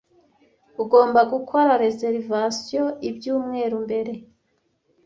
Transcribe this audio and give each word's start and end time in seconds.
ugomba 0.83 1.19
gukora 1.33 1.71
reservations 1.83 2.97
ibyumweru 3.09 3.75
mbere. 3.85 4.13